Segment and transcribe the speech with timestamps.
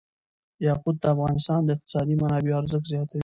[0.67, 3.19] یاقوت د افغانستان د اقتصادي منابعو ارزښت زیاتوي.